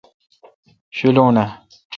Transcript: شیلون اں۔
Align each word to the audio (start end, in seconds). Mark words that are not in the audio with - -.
شیلون 0.95 1.37
اں۔ 1.43 1.49